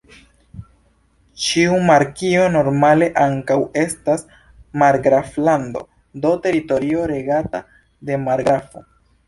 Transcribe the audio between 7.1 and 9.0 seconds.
regata de margrafo.